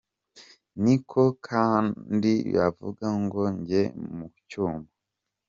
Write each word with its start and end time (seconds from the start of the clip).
Niko 0.81 1.21
ka 1.29 1.35
kandi 1.47 2.31
bavuga 2.55 3.05
ngo 3.23 3.41
‘njye 3.55 3.81
mu 4.15 4.25
cyuma’. 4.49 4.87